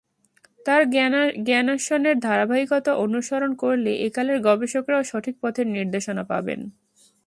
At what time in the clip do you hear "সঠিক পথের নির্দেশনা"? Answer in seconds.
5.03-6.23